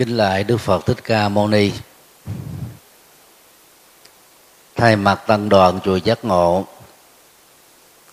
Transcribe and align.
kính 0.00 0.16
lại 0.16 0.44
đức 0.44 0.56
phật 0.56 0.86
thích 0.86 0.96
ca 1.04 1.28
mâu 1.28 1.48
ni. 1.48 1.72
Thay 4.76 4.96
mặt 4.96 5.22
tăng 5.26 5.48
đoàn 5.48 5.80
chùa 5.84 5.96
giác 5.96 6.24
ngộ 6.24 6.64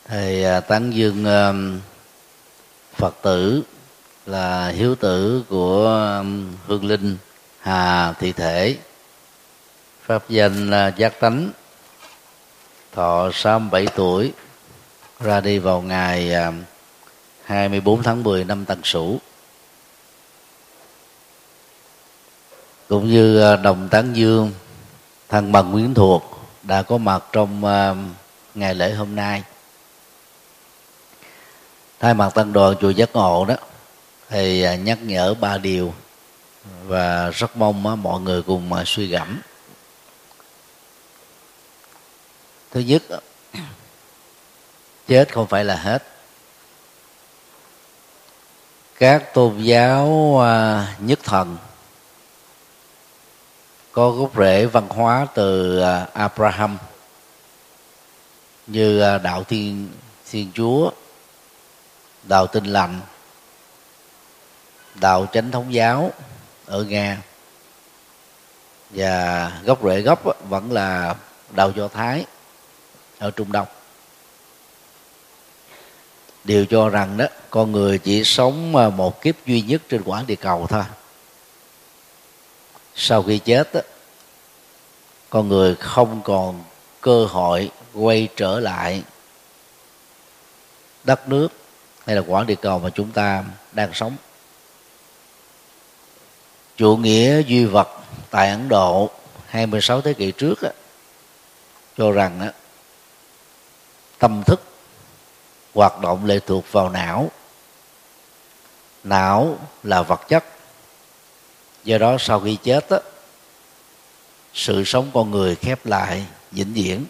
thầy 0.05 0.43
à, 0.43 0.59
tán 0.59 0.91
dương 0.91 1.25
à, 1.25 1.53
phật 2.95 3.15
tử 3.21 3.61
là 4.25 4.69
hiếu 4.69 4.95
tử 4.95 5.43
của 5.49 5.85
um, 6.19 6.53
hương 6.67 6.85
linh 6.85 7.17
hà 7.59 8.13
thị 8.13 8.31
thể, 8.31 8.75
pháp 10.05 10.29
danh 10.29 10.71
giác 10.97 11.19
tánh. 11.19 11.49
Thọ 12.93 13.31
67 13.33 13.87
tuổi, 13.95 14.33
ra 15.19 15.41
đi 15.41 15.59
vào 15.59 15.81
ngày 15.81 16.33
à, 16.33 16.51
24 17.43 18.03
tháng 18.03 18.23
10 18.23 18.43
năm 18.43 18.65
Tân 18.65 18.81
Sửu. 18.83 19.19
Cũng 22.89 23.07
như 23.07 23.41
à, 23.41 23.55
đồng 23.55 23.89
tán 23.89 24.13
dương 24.13 24.51
thằng 25.29 25.51
bằng 25.51 25.71
nguyễn 25.71 25.93
thuộc, 25.93 26.39
đã 26.63 26.81
có 26.81 26.97
mặt 26.97 27.23
trong 27.31 27.65
à, 27.65 27.95
ngày 28.55 28.75
lễ 28.75 28.93
hôm 28.93 29.15
nay. 29.15 29.43
Thay 31.99 32.13
mặt 32.13 32.33
tăng 32.35 32.53
đoàn 32.53 32.75
chùa 32.81 32.89
giác 32.89 33.09
ngộ 33.13 33.45
đó, 33.45 33.55
thì 34.29 34.61
à, 34.61 34.75
nhắc 34.75 34.99
nhở 35.01 35.33
ba 35.33 35.57
điều 35.57 35.93
và 36.85 37.29
rất 37.29 37.57
mong 37.57 38.03
mọi 38.03 38.21
người 38.21 38.41
cùng 38.41 38.71
suy 38.85 39.07
gẫm. 39.07 39.41
Thứ 42.71 42.79
nhất, 42.79 43.03
chết 45.07 45.33
không 45.33 45.47
phải 45.47 45.65
là 45.65 45.75
hết. 45.75 46.03
Các 48.99 49.33
tôn 49.33 49.61
giáo 49.61 50.07
nhất 50.99 51.19
thần 51.23 51.57
có 53.97 54.11
gốc 54.11 54.31
rễ 54.37 54.65
văn 54.65 54.89
hóa 54.89 55.27
từ 55.33 55.79
à, 55.79 56.07
Abraham 56.13 56.77
như 58.67 58.99
à, 59.01 59.17
đạo 59.17 59.43
thiên 59.43 59.89
thiên 60.31 60.51
chúa, 60.53 60.91
đạo 62.23 62.47
tinh 62.47 62.65
lành, 62.65 62.99
đạo 64.95 65.25
chánh 65.33 65.51
thống 65.51 65.73
giáo 65.73 66.11
ở 66.65 66.83
nga. 66.83 67.17
Và 68.89 69.51
gốc 69.65 69.83
rễ 69.83 70.01
gốc 70.01 70.23
vẫn 70.49 70.71
là 70.71 71.15
đạo 71.55 71.71
do 71.75 71.87
thái 71.87 72.25
ở 73.19 73.31
trung 73.31 73.51
đông. 73.51 73.67
Đều 76.43 76.65
cho 76.65 76.89
rằng 76.89 77.17
đó, 77.17 77.25
con 77.49 77.71
người 77.71 77.97
chỉ 77.97 78.23
sống 78.23 78.75
à, 78.75 78.89
một 78.89 79.21
kiếp 79.21 79.45
duy 79.45 79.61
nhất 79.61 79.81
trên 79.89 80.01
quả 80.05 80.23
địa 80.27 80.35
cầu 80.35 80.67
thôi 80.69 80.83
sau 82.97 83.23
khi 83.23 83.39
chết 83.39 83.73
đó, 83.73 83.81
con 85.29 85.47
người 85.47 85.75
không 85.75 86.21
còn 86.23 86.63
cơ 87.01 87.25
hội 87.25 87.71
quay 87.93 88.27
trở 88.35 88.59
lại 88.59 89.03
đất 91.03 91.29
nước 91.29 91.47
hay 92.05 92.15
là 92.15 92.21
quả 92.27 92.43
địa 92.43 92.55
cầu 92.55 92.79
mà 92.79 92.89
chúng 92.89 93.11
ta 93.11 93.43
đang 93.71 93.93
sống. 93.93 94.15
Chủ 96.77 96.97
nghĩa 96.97 97.41
duy 97.43 97.65
vật 97.65 97.89
tại 98.29 98.49
Ấn 98.49 98.69
Độ 98.69 99.09
26 99.47 100.01
thế 100.01 100.13
kỷ 100.13 100.31
trước 100.31 100.61
á, 100.61 100.69
cho 101.97 102.11
rằng 102.11 102.39
á, 102.39 102.51
tâm 104.19 104.43
thức 104.43 104.61
hoạt 105.73 106.01
động 106.01 106.25
lệ 106.25 106.39
thuộc 106.39 106.71
vào 106.71 106.89
não. 106.89 107.31
Não 109.03 109.57
là 109.83 110.01
vật 110.01 110.21
chất 110.27 110.45
do 111.87 111.97
đó 111.97 112.17
sau 112.19 112.39
khi 112.39 112.57
chết 112.63 112.89
đó, 112.89 112.99
sự 114.53 114.83
sống 114.83 115.11
con 115.13 115.31
người 115.31 115.55
khép 115.55 115.85
lại 115.85 116.25
vĩnh 116.51 116.73
viễn. 116.73 117.05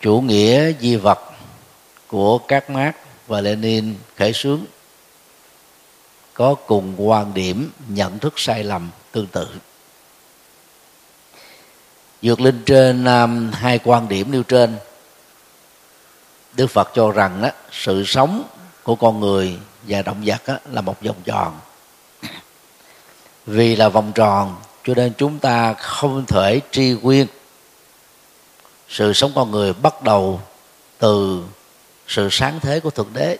Chủ 0.00 0.20
nghĩa 0.20 0.72
di 0.80 0.96
vật 0.96 1.18
của 2.06 2.38
các 2.38 2.70
Marx 2.70 2.94
và 3.26 3.40
Lenin 3.40 3.94
khởi 4.16 4.32
xướng 4.32 4.60
có 6.34 6.54
cùng 6.54 6.94
quan 6.96 7.34
điểm 7.34 7.70
nhận 7.88 8.18
thức 8.18 8.34
sai 8.36 8.64
lầm 8.64 8.90
tương 9.12 9.26
tự. 9.26 9.48
Vượt 12.22 12.40
lên 12.40 12.62
trên 12.66 13.04
um, 13.04 13.50
hai 13.52 13.78
quan 13.84 14.08
điểm 14.08 14.32
nêu 14.32 14.42
trên 14.42 14.76
đức 16.52 16.66
phật 16.66 16.90
cho 16.94 17.10
rằng 17.10 17.42
á, 17.42 17.52
sự 17.72 18.04
sống 18.04 18.44
của 18.82 18.94
con 18.94 19.20
người 19.20 19.58
và 19.82 20.02
động 20.02 20.22
vật 20.24 20.46
á, 20.46 20.58
là 20.70 20.80
một 20.80 21.02
vòng 21.02 21.16
tròn 21.24 21.60
vì 23.48 23.76
là 23.76 23.88
vòng 23.88 24.12
tròn 24.14 24.56
cho 24.84 24.94
nên 24.94 25.12
chúng 25.18 25.38
ta 25.38 25.74
không 25.74 26.26
thể 26.26 26.60
tri 26.70 26.92
nguyên. 27.02 27.26
Sự 28.88 29.12
sống 29.12 29.32
con 29.34 29.50
người 29.50 29.72
bắt 29.72 30.02
đầu 30.02 30.40
từ 30.98 31.44
sự 32.06 32.28
sáng 32.30 32.60
thế 32.60 32.80
của 32.80 32.90
thượng 32.90 33.12
đế 33.12 33.38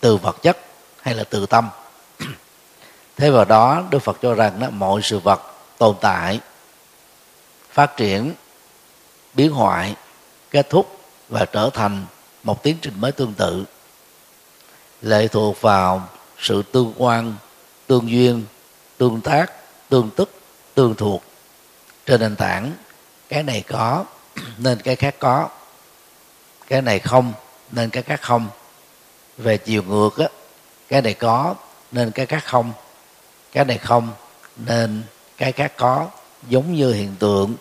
từ 0.00 0.16
vật 0.16 0.42
chất 0.42 0.58
hay 1.02 1.14
là 1.14 1.24
từ 1.24 1.46
tâm. 1.46 1.68
Thế 3.16 3.30
vào 3.30 3.44
đó 3.44 3.82
đức 3.90 3.98
phật 3.98 4.18
cho 4.22 4.34
rằng 4.34 4.60
đó, 4.60 4.70
mọi 4.70 5.02
sự 5.02 5.18
vật 5.18 5.40
tồn 5.78 5.96
tại 6.00 6.40
phát 7.70 7.96
triển 7.96 8.32
biến 9.34 9.52
hoại 9.52 9.94
kết 10.50 10.70
thúc 10.70 10.98
và 11.28 11.44
trở 11.44 11.70
thành 11.74 12.04
một 12.42 12.62
tiến 12.62 12.76
trình 12.82 13.00
mới 13.00 13.12
tương 13.12 13.34
tự 13.34 13.64
lệ 15.02 15.28
thuộc 15.28 15.60
vào 15.60 16.08
sự 16.38 16.62
tương 16.62 16.92
quan 16.96 17.34
tương 17.90 18.10
duyên, 18.10 18.44
tương 18.98 19.20
tác, 19.20 19.52
tương 19.88 20.10
tức, 20.10 20.40
tương 20.74 20.94
thuộc. 20.94 21.22
Trên 22.06 22.20
nền 22.20 22.36
tảng, 22.36 22.72
cái 23.28 23.42
này 23.42 23.62
có, 23.68 24.04
nên 24.58 24.78
cái 24.82 24.96
khác 24.96 25.14
có. 25.18 25.48
Cái 26.68 26.82
này 26.82 26.98
không, 26.98 27.32
nên 27.70 27.90
cái 27.90 28.02
khác 28.02 28.22
không. 28.22 28.48
Về 29.38 29.58
chiều 29.58 29.82
ngược 29.82 30.18
á, 30.18 30.28
cái 30.88 31.02
này 31.02 31.14
có, 31.14 31.54
nên 31.92 32.10
cái 32.10 32.26
khác 32.26 32.44
không. 32.46 32.72
Cái 33.52 33.64
này 33.64 33.78
không, 33.78 34.10
nên 34.56 35.02
cái 35.36 35.52
khác 35.52 35.72
có. 35.76 36.08
Giống 36.48 36.74
như 36.74 36.92
hiện 36.92 37.16
tượng 37.18 37.54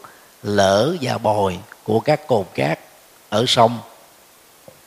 lỡ 0.43 0.95
và 1.01 1.17
bồi 1.17 1.59
của 1.83 1.99
các 1.99 2.27
cồn 2.27 2.45
cát 2.53 2.79
ở 3.29 3.45
sông 3.47 3.79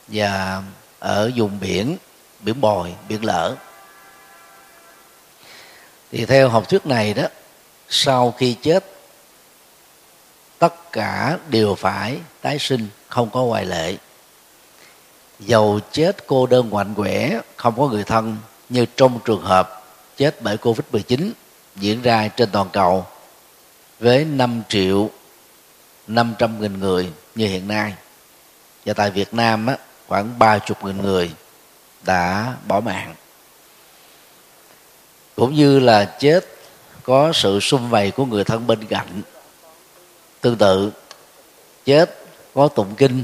và 0.07 0.63
ở 0.99 1.31
vùng 1.35 1.59
biển 1.59 1.97
biển 2.39 2.61
bồi, 2.61 2.95
biển 3.09 3.25
lỡ 3.25 3.55
thì 6.13 6.25
theo 6.25 6.49
học 6.49 6.69
thuyết 6.69 6.85
này 6.85 7.13
đó 7.13 7.23
sau 7.89 8.31
khi 8.31 8.55
chết 8.61 8.85
tất 10.59 10.91
cả 10.91 11.37
đều 11.49 11.75
phải 11.75 12.17
tái 12.41 12.59
sinh 12.59 12.87
không 13.07 13.29
có 13.29 13.43
ngoại 13.43 13.65
lệ. 13.65 13.97
Dầu 15.39 15.79
chết 15.91 16.27
cô 16.27 16.45
đơn 16.45 16.69
ngoạnh 16.69 16.93
quẻ 16.95 17.39
không 17.55 17.73
có 17.77 17.87
người 17.87 18.03
thân 18.03 18.37
như 18.69 18.85
trong 18.95 19.19
trường 19.25 19.41
hợp 19.41 19.83
chết 20.17 20.41
bởi 20.41 20.57
covid 20.57 20.85
19 20.91 21.33
diễn 21.75 22.01
ra 22.01 22.27
trên 22.27 22.49
toàn 22.51 22.69
cầu 22.73 23.05
với 23.99 24.25
5 24.25 24.61
triệu 24.69 25.09
500 26.07 26.61
nghìn 26.61 26.79
người 26.79 27.09
như 27.35 27.47
hiện 27.47 27.67
nay. 27.67 27.93
Và 28.85 28.93
tại 28.93 29.11
Việt 29.11 29.33
Nam 29.33 29.67
á, 29.67 29.77
khoảng 30.07 30.39
ba 30.39 30.59
chục 30.59 30.85
nghìn 30.85 31.01
người 31.01 31.31
đã 32.03 32.53
bỏ 32.67 32.79
mạng 32.79 33.15
cũng 35.35 35.53
như 35.55 35.79
là 35.79 36.05
chết 36.19 36.45
có 37.03 37.33
sự 37.33 37.59
xung 37.59 37.89
vầy 37.89 38.11
của 38.11 38.25
người 38.25 38.43
thân 38.43 38.67
bên 38.67 38.85
cạnh. 38.85 39.21
Tương 40.41 40.55
tự, 40.55 40.91
chết 41.85 42.17
có 42.53 42.67
tụng 42.67 42.95
kinh 42.97 43.23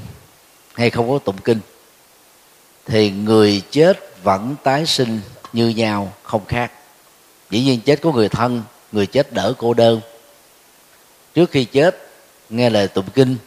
hay 0.73 0.89
không 0.89 1.09
có 1.09 1.19
tụng 1.19 1.37
kinh, 1.43 1.59
thì 2.85 3.11
người 3.11 3.61
chết 3.71 4.23
vẫn 4.23 4.55
tái 4.63 4.85
sinh 4.85 5.21
như 5.53 5.67
nhau, 5.69 6.13
không 6.23 6.45
khác. 6.45 6.71
Dĩ 7.49 7.63
nhiên 7.63 7.81
chết 7.81 8.01
có 8.01 8.11
người 8.11 8.29
thân, 8.29 8.63
người 8.91 9.05
chết 9.05 9.33
đỡ 9.33 9.53
cô 9.57 9.73
đơn. 9.73 10.01
Trước 11.33 11.51
khi 11.51 11.65
chết, 11.65 12.09
nghe 12.49 12.69
lời 12.69 12.87
tụng 12.87 13.09
kinh, 13.13 13.37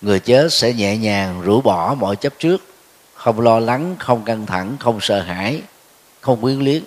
người 0.00 0.20
chết 0.20 0.52
sẽ 0.52 0.72
nhẹ 0.72 0.96
nhàng 0.96 1.42
rũ 1.42 1.60
bỏ 1.60 1.94
mọi 1.98 2.16
chấp 2.16 2.32
trước, 2.38 2.62
không 3.14 3.40
lo 3.40 3.58
lắng, 3.58 3.96
không 3.98 4.24
căng 4.24 4.46
thẳng, 4.46 4.76
không 4.80 4.98
sợ 5.00 5.20
hãi, 5.20 5.62
không 6.20 6.40
quyến 6.40 6.58
luyến 6.58 6.82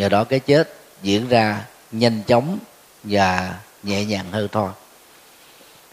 nhờ 0.00 0.08
đó 0.08 0.24
cái 0.24 0.40
chết 0.40 0.72
diễn 1.02 1.28
ra 1.28 1.64
nhanh 1.92 2.22
chóng 2.26 2.58
và 3.04 3.54
nhẹ 3.82 4.04
nhàng 4.04 4.32
hơn 4.32 4.48
thôi. 4.52 4.70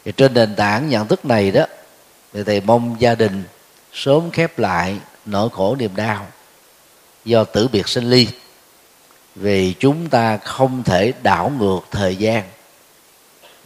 Thì 0.05 0.11
trên 0.11 0.33
nền 0.33 0.55
tảng 0.55 0.89
nhận 0.89 1.07
thức 1.07 1.25
này 1.25 1.51
đó, 1.51 1.65
thì 2.33 2.43
thầy 2.43 2.61
mong 2.61 2.95
gia 2.99 3.15
đình 3.15 3.43
sớm 3.93 4.31
khép 4.31 4.59
lại 4.59 4.97
nỗi 5.25 5.49
khổ 5.49 5.75
niềm 5.75 5.95
đau 5.95 6.27
do 7.25 7.43
tử 7.43 7.67
biệt 7.67 7.87
sinh 7.87 8.09
ly, 8.09 8.27
vì 9.35 9.73
chúng 9.79 10.09
ta 10.09 10.37
không 10.37 10.83
thể 10.83 11.13
đảo 11.23 11.51
ngược 11.59 11.79
thời 11.91 12.15
gian 12.15 12.43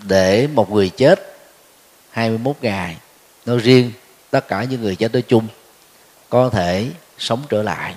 để 0.01 0.47
một 0.47 0.71
người 0.71 0.89
chết 0.89 1.35
21 2.09 2.55
ngày. 2.61 2.97
Nói 3.45 3.57
riêng 3.57 3.91
tất 4.31 4.47
cả 4.47 4.63
những 4.63 4.81
người 4.81 4.95
chết 4.95 5.13
nói 5.13 5.23
chung 5.27 5.47
có 6.29 6.49
thể 6.49 6.87
sống 7.17 7.41
trở 7.49 7.63
lại 7.63 7.95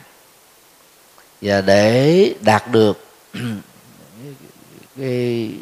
và 1.41 1.61
để 1.61 2.35
đạt 2.41 2.71
được 2.71 3.07
cái 4.99 5.53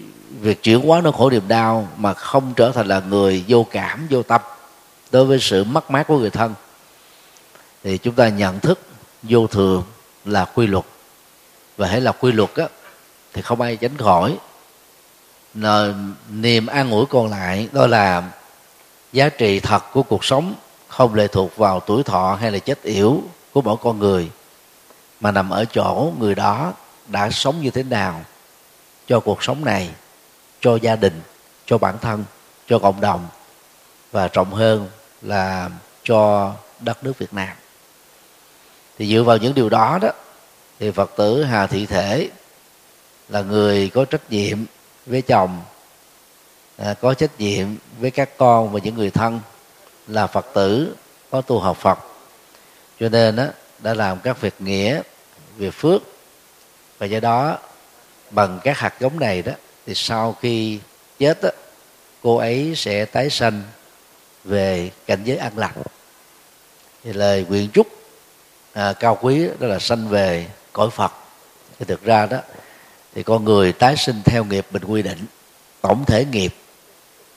việc 0.41 0.63
chuyển 0.63 0.81
hóa 0.81 1.01
nỗi 1.01 1.13
khổ 1.13 1.31
niềm 1.31 1.49
đau 1.49 1.89
mà 1.97 2.15
không 2.15 2.53
trở 2.57 2.71
thành 2.71 2.87
là 2.87 3.01
người 3.01 3.45
vô 3.49 3.67
cảm 3.71 4.07
vô 4.11 4.23
tâm 4.23 4.41
đối 5.13 5.25
với 5.25 5.39
sự 5.41 5.65
mất 5.65 5.91
mát 5.91 6.07
của 6.07 6.19
người 6.19 6.31
thân 6.31 6.55
thì 7.85 7.99
chúng 7.99 8.15
ta 8.15 8.29
nhận 8.29 8.61
thức 8.61 8.79
vô 9.23 9.47
thường 9.47 9.83
là 10.25 10.45
quy 10.45 10.67
luật. 10.67 10.85
Và 11.77 11.89
hãy 11.89 12.01
là 12.01 12.13
quy 12.13 12.33
luật 12.33 12.55
á, 12.55 12.65
thì 13.33 13.43
không 13.43 13.61
ai 13.61 13.77
tránh 13.77 13.97
khỏi. 13.97 14.37
Nờ, 15.55 15.95
niềm 16.31 16.67
an 16.67 16.91
ủi 16.91 17.07
còn 17.07 17.31
lại 17.31 17.69
đó 17.73 17.87
là 17.87 18.23
giá 19.13 19.29
trị 19.29 19.61
thật 19.61 19.83
của 19.93 20.03
cuộc 20.03 20.25
sống 20.25 20.55
không 20.89 21.15
lệ 21.15 21.27
thuộc 21.27 21.57
vào 21.57 21.81
tuổi 21.81 22.03
thọ 22.03 22.39
hay 22.41 22.51
là 22.51 22.59
chết 22.59 22.83
yểu 22.83 23.23
của 23.53 23.63
mỗi 23.63 23.77
con 23.83 23.99
người 23.99 24.31
mà 25.23 25.31
nằm 25.31 25.51
ở 25.51 25.65
chỗ 25.65 26.13
người 26.19 26.35
đó 26.35 26.73
đã 27.07 27.31
sống 27.31 27.61
như 27.61 27.71
thế 27.71 27.83
nào 27.83 28.25
cho 29.07 29.21
cuộc 29.21 29.43
sống 29.43 29.65
này 29.65 29.91
cho 30.61 30.79
gia 30.83 30.97
đình 30.97 31.21
cho 31.67 31.79
bản 31.79 31.99
thân 31.99 32.25
cho 32.67 32.79
cộng 32.79 33.01
đồng 33.01 33.29
và 34.13 34.29
trọng 34.29 34.55
hơn 34.55 34.89
là 35.23 35.71
cho 36.05 36.53
đất 36.81 37.05
nước 37.05 37.19
việt 37.19 37.35
nam. 37.35 37.57
Thì 38.99 39.15
dựa 39.15 39.23
vào 39.23 39.37
những 39.37 39.55
điều 39.55 39.69
đó 39.69 39.99
đó 40.03 40.09
thì 40.79 40.91
phật 40.91 41.11
tử 41.17 41.45
hà 41.45 41.67
thị 41.67 41.87
thể 41.87 42.31
là 43.29 43.43
người 43.43 43.91
có 43.95 44.05
trách 44.05 44.31
nhiệm 44.31 44.59
với 45.07 45.23
chồng 45.23 45.61
à, 46.77 46.95
có 47.01 47.15
trách 47.15 47.41
nhiệm 47.41 47.67
với 47.99 48.11
các 48.11 48.29
con 48.37 48.73
và 48.73 48.81
những 48.83 48.95
người 48.95 49.11
thân 49.11 49.41
là 50.07 50.27
phật 50.27 50.47
tử 50.55 50.97
có 51.31 51.41
tu 51.41 51.59
học 51.59 51.77
phật. 51.77 51.99
Cho 53.01 53.09
nên 53.09 53.37
đó, 53.37 53.45
đã 53.79 53.95
làm 53.95 54.19
các 54.21 54.41
việc 54.41 54.55
nghĩa 54.59 55.03
về 55.59 55.71
phước. 55.71 56.03
Và 56.99 57.07
do 57.07 57.21
đó 57.21 57.59
bằng 58.31 58.61
các 58.65 58.79
hạt 58.79 58.95
giống 59.01 59.21
này 59.21 59.43
đó 59.43 59.53
thì 59.87 59.95
sau 59.95 60.37
khi 60.41 60.79
chết 61.19 61.43
đó, 61.43 61.49
cô 62.23 62.37
ấy 62.37 62.73
sẽ 62.77 63.05
tái 63.05 63.31
sanh 63.31 63.63
về 64.45 64.91
cảnh 65.07 65.21
giới 65.25 65.37
an 65.37 65.53
lạc. 65.57 65.75
Thì 67.05 67.13
lời 67.13 67.47
nguyện 67.49 67.69
chúc 67.73 67.87
à, 68.73 68.93
cao 68.93 69.19
quý 69.21 69.49
đó 69.59 69.67
là 69.67 69.79
sanh 69.79 70.09
về 70.09 70.47
cõi 70.73 70.91
phật. 70.91 71.13
Thì 71.79 71.85
thực 71.85 72.05
ra 72.05 72.27
đó 72.27 72.39
thì 73.15 73.23
con 73.23 73.45
người 73.45 73.73
tái 73.73 73.97
sinh 73.97 74.23
theo 74.25 74.45
nghiệp 74.45 74.67
mình 74.71 74.85
quy 74.85 75.03
định 75.03 75.27
tổng 75.81 76.05
thể 76.05 76.25
nghiệp 76.25 76.55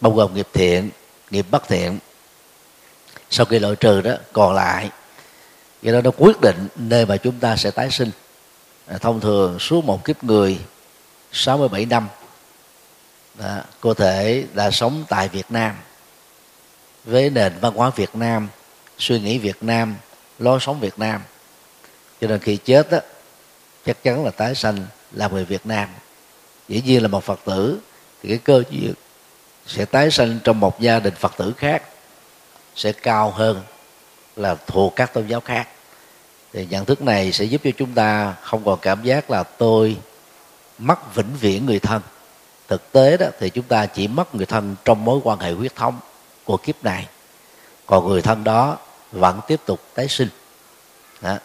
bao 0.02 0.14
gồm 0.14 0.34
nghiệp 0.34 0.48
thiện 0.54 0.90
nghiệp 1.32 1.46
bất 1.52 1.68
thiện. 1.68 2.00
Sau 3.30 3.46
khi 3.46 3.60
loại 3.60 3.76
trừ 3.76 4.02
đó 4.02 4.14
còn 4.34 4.54
lại 4.54 4.90
do 5.86 5.92
đó 5.92 6.02
nó 6.02 6.12
quyết 6.18 6.42
định 6.42 6.68
nơi 6.76 7.06
mà 7.06 7.18
chúng 7.18 7.40
ta 7.40 7.56
sẽ 7.56 7.72
tái 7.72 7.92
sinh. 7.92 8.12
À, 8.88 8.98
thông 8.98 9.22
thường 9.22 9.60
suốt 9.60 9.86
một 9.86 10.06
kiếp 10.06 10.24
người 10.24 10.60
67 11.32 11.86
năm 11.86 12.08
đó, 13.36 13.62
cơ 13.82 13.94
thể 13.94 14.46
đã 14.54 14.72
sống 14.72 15.06
tại 15.10 15.28
Việt 15.28 15.46
Nam. 15.50 15.76
Với 17.04 17.30
nền 17.30 17.54
văn 17.62 17.74
hóa 17.74 17.90
Việt 17.90 18.16
Nam 18.16 18.48
suy 18.98 19.20
nghĩ 19.20 19.38
Việt 19.38 19.64
Nam 19.64 19.96
lối 20.40 20.60
sống 20.60 20.80
Việt 20.80 21.00
Nam. 21.00 21.22
Cho 22.22 22.28
nên 22.28 22.40
khi 22.40 22.58
chết 22.58 22.92
đó, 22.92 23.00
chắc 23.86 24.04
chắn 24.04 24.26
là 24.26 24.32
tái 24.32 24.56
sanh 24.56 24.86
là 25.12 25.28
người 25.28 25.46
Việt 25.46 25.66
Nam. 25.66 25.90
Dĩ 26.68 26.82
nhiên 26.86 27.02
là 27.02 27.08
một 27.08 27.24
Phật 27.24 27.40
tử 27.46 27.80
thì 28.24 28.30
cái 28.30 28.38
cơ 28.38 28.64
duyên 28.70 28.94
sẽ 29.68 29.86
tái 29.86 30.12
sanh 30.12 30.40
trong 30.44 30.60
một 30.60 30.80
gia 30.80 31.00
đình 31.00 31.14
Phật 31.16 31.34
tử 31.38 31.54
khác 31.58 31.84
sẽ 32.76 32.92
cao 32.92 33.32
hơn 33.32 33.62
là 34.36 34.56
thuộc 34.68 34.94
các 34.96 35.14
tôn 35.14 35.28
giáo 35.28 35.40
khác 35.40 35.68
thì 36.56 36.66
nhận 36.70 36.86
thức 36.86 37.02
này 37.02 37.32
sẽ 37.32 37.46
giúp 37.46 37.62
cho 37.64 37.70
chúng 37.78 37.94
ta 37.94 38.36
không 38.42 38.66
còn 38.66 38.80
cảm 38.82 39.04
giác 39.04 39.32
là 39.32 39.44
tôi 39.44 39.98
mất 40.78 41.16
vĩnh 41.16 41.38
viễn 41.40 41.66
người 41.66 41.80
thân. 41.80 42.02
Thực 42.68 42.92
tế 42.92 43.18
đó 43.18 43.26
thì 43.40 43.50
chúng 43.50 43.66
ta 43.66 43.86
chỉ 43.86 44.08
mất 44.08 44.36
người 44.36 44.46
thân 44.46 44.76
trong 44.86 45.06
mối 45.06 45.20
quan 45.24 45.40
hệ 45.40 45.52
huyết 45.52 45.76
thống 45.76 46.00
của 46.44 46.58
kiếp 46.58 46.84
này. 46.84 47.08
Còn 47.86 48.08
người 48.08 48.22
thân 48.22 48.44
đó 48.44 48.78
vẫn 49.12 49.40
tiếp 49.48 49.62
tục 49.66 49.82
tái 49.94 50.08
sinh. 50.08 50.30
Đó, 51.22 51.38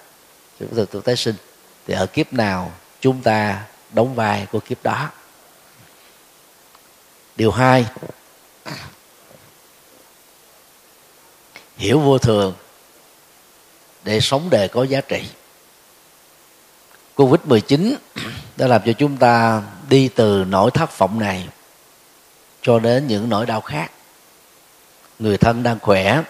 tiếp 0.59 0.87
tục 0.91 1.05
tái 1.05 1.17
sinh. 1.17 1.35
Thì 1.87 1.95
ở 1.95 2.07
kiếp 2.07 2.33
nào 2.33 2.73
chúng 3.01 3.23
ta 3.23 3.63
đóng 3.91 4.15
vai 4.15 4.47
của 4.53 4.61
kiếp 4.61 4.83
đó? 4.83 5.11
Điều 7.37 7.51
hai 7.51 7.87
hiểu 11.77 12.01
vô 12.01 12.19
thường 12.19 12.55
để 14.11 14.21
sống 14.21 14.51
đời 14.51 14.69
có 14.69 14.85
giá 14.85 15.01
trị. 15.01 15.23
Covid 17.15 17.41
19 17.45 17.97
đã 18.57 18.67
làm 18.67 18.83
cho 18.87 18.93
chúng 18.93 19.17
ta 19.17 19.63
đi 19.89 20.09
từ 20.09 20.45
nỗi 20.49 20.71
thất 20.71 20.99
vọng 20.99 21.19
này 21.19 21.49
cho 22.63 22.79
đến 22.79 23.07
những 23.07 23.29
nỗi 23.29 23.47
đau 23.47 23.61
khác. 23.61 23.91
Người 25.19 25.39
thân 25.39 25.63
đang 25.63 25.79
khỏe 25.79 26.23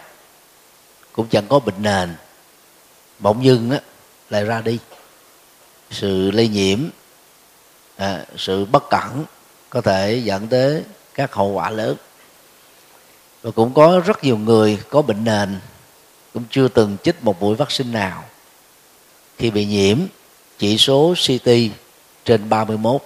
cũng 1.12 1.27
chẳng 1.29 1.47
có 1.49 1.59
bệnh 1.59 1.82
nền 1.82 2.15
bỗng 3.19 3.44
dưng 3.44 3.71
á, 3.71 3.81
lại 4.31 4.44
ra 4.44 4.61
đi. 4.61 4.79
Sự 5.91 6.31
lây 6.31 6.49
nhiễm 6.49 6.79
à, 7.97 8.25
sự 8.37 8.65
bất 8.65 8.85
cẩn 8.91 9.25
có 9.71 9.81
thể 9.81 10.21
dẫn 10.25 10.49
tới 10.49 10.82
các 11.15 11.35
hậu 11.35 11.49
quả 11.49 11.71
lớn. 11.71 11.97
Và 13.43 13.50
cũng 13.50 13.75
có 13.75 14.03
rất 14.06 14.25
nhiều 14.25 14.38
người 14.38 14.79
có 14.91 15.03
bệnh 15.03 15.25
nền 15.25 15.61
cũng 16.35 16.44
chưa 16.50 16.69
từng 16.69 16.97
chích 17.05 17.25
một 17.25 17.41
mũi 17.41 17.55
vaccine 17.55 17.91
nào 17.91 18.25
khi 19.38 19.50
bị 19.50 19.65
nhiễm 19.65 19.99
chỉ 20.59 20.79
số 20.79 21.15
CT 21.27 21.50
trên 22.25 22.49
31 22.49 23.03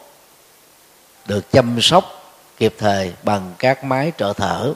được 1.27 1.53
chăm 1.53 1.81
sóc 1.81 2.35
kịp 2.57 2.75
thời 2.79 3.13
bằng 3.23 3.55
các 3.59 3.85
máy 3.85 4.13
trợ 4.19 4.33
thở 4.33 4.75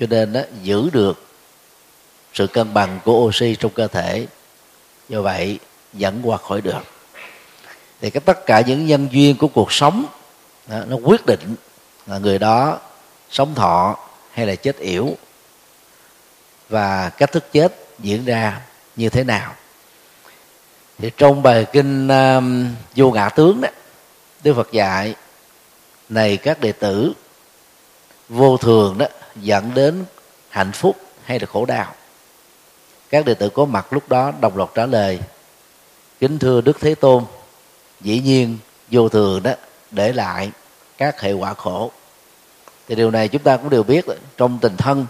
cho 0.00 0.06
nên 0.10 0.32
đó, 0.32 0.40
giữ 0.62 0.90
được 0.92 1.24
sự 2.34 2.46
cân 2.46 2.74
bằng 2.74 3.00
của 3.04 3.12
oxy 3.12 3.54
trong 3.54 3.72
cơ 3.72 3.86
thể. 3.86 4.26
Do 5.08 5.22
vậy 5.22 5.58
dẫn 5.92 6.20
qua 6.24 6.36
khỏi 6.36 6.60
được. 6.60 6.80
Thì 8.00 8.10
cái 8.10 8.20
tất 8.20 8.46
cả 8.46 8.60
những 8.66 8.86
nhân 8.86 9.08
duyên 9.12 9.36
của 9.36 9.48
cuộc 9.48 9.72
sống 9.72 10.04
đó, 10.66 10.78
nó 10.88 10.96
quyết 10.96 11.26
định 11.26 11.54
là 12.06 12.18
người 12.18 12.38
đó 12.38 12.78
sống 13.30 13.54
thọ 13.54 13.96
hay 14.32 14.46
là 14.46 14.54
chết 14.54 14.78
yểu 14.78 15.16
và 16.72 17.10
cách 17.10 17.32
thức 17.32 17.52
chết 17.52 17.74
diễn 17.98 18.24
ra 18.24 18.60
như 18.96 19.08
thế 19.08 19.24
nào. 19.24 19.54
Thì 20.98 21.10
trong 21.16 21.42
bài 21.42 21.66
kinh 21.72 22.08
um, 22.08 22.74
vô 22.96 23.10
ngã 23.10 23.28
tướng 23.28 23.60
đó 23.60 23.68
đức 24.44 24.54
phật 24.54 24.72
dạy 24.72 25.14
này 26.08 26.36
các 26.36 26.60
đệ 26.60 26.72
tử 26.72 27.12
vô 28.28 28.56
thường 28.56 28.98
đó 28.98 29.06
dẫn 29.36 29.74
đến 29.74 30.04
hạnh 30.48 30.72
phúc 30.72 30.96
hay 31.24 31.38
là 31.38 31.46
khổ 31.46 31.64
đau? 31.64 31.94
Các 33.10 33.24
đệ 33.24 33.34
tử 33.34 33.48
có 33.48 33.64
mặt 33.64 33.92
lúc 33.92 34.08
đó 34.08 34.32
đồng 34.40 34.56
loạt 34.56 34.70
trả 34.74 34.86
lời 34.86 35.20
kính 36.20 36.38
thưa 36.38 36.60
đức 36.60 36.80
thế 36.80 36.94
tôn 36.94 37.24
dĩ 38.00 38.20
nhiên 38.20 38.58
vô 38.90 39.08
thường 39.08 39.42
đó 39.42 39.52
để 39.90 40.12
lại 40.12 40.50
các 40.98 41.20
hệ 41.20 41.32
quả 41.32 41.54
khổ. 41.54 41.90
Thì 42.88 42.94
điều 42.94 43.10
này 43.10 43.28
chúng 43.28 43.42
ta 43.42 43.56
cũng 43.56 43.70
đều 43.70 43.82
biết 43.82 44.04
trong 44.36 44.58
tình 44.58 44.76
thân 44.76 45.06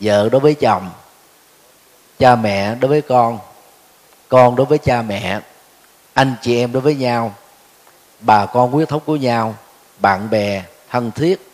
vợ 0.00 0.28
đối 0.28 0.40
với 0.40 0.54
chồng 0.54 0.90
cha 2.18 2.36
mẹ 2.36 2.74
đối 2.74 2.88
với 2.88 3.02
con 3.02 3.38
con 4.28 4.56
đối 4.56 4.66
với 4.66 4.78
cha 4.78 5.02
mẹ 5.02 5.40
anh 6.14 6.34
chị 6.42 6.58
em 6.58 6.72
đối 6.72 6.80
với 6.80 6.94
nhau 6.94 7.34
bà 8.20 8.46
con 8.46 8.70
huyết 8.70 8.88
thống 8.88 9.02
của 9.06 9.16
nhau 9.16 9.54
bạn 10.00 10.30
bè 10.30 10.62
thân 10.90 11.10
thiết 11.10 11.48